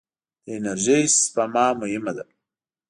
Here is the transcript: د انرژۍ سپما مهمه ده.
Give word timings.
د 0.43 0.45
انرژۍ 0.55 1.03
سپما 1.19 1.65
مهمه 1.81 2.11
ده. 2.17 2.23